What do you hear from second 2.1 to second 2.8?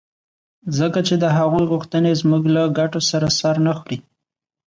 زموږ له